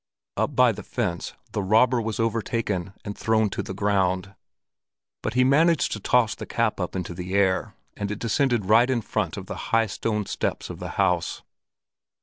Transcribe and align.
Up 0.35 0.55
by 0.55 0.71
the 0.71 0.81
fence 0.81 1.33
the 1.51 1.61
robber 1.61 2.01
was 2.01 2.19
overtaken 2.19 2.93
and 3.05 3.15
thrown 3.15 3.51
to 3.51 3.61
the 3.61 3.75
ground; 3.75 4.33
but 5.21 5.35
he 5.35 5.43
managed 5.43 5.91
to 5.91 5.99
toss 5.99 6.33
the 6.33 6.47
cap 6.47 6.79
up 6.79 6.95
into 6.95 7.13
the 7.13 7.35
air, 7.35 7.75
and 7.95 8.09
it 8.09 8.17
descended 8.17 8.65
right 8.65 8.89
in 8.89 9.01
front 9.01 9.37
of 9.37 9.45
the 9.45 9.55
high 9.69 9.85
stone 9.85 10.25
steps 10.25 10.71
of 10.71 10.79
the 10.79 10.89
House. 10.97 11.43